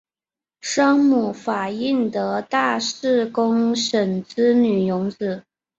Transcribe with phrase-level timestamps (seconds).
[0.61, 5.43] 生母法印德大寺公审之女荣子。